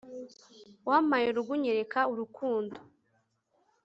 wampaye 0.87 1.25
urugo 1.29 1.51
unyereka 1.57 1.99
urukundo 2.11 2.77